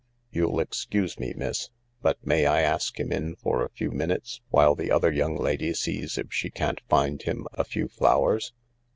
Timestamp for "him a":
7.21-7.63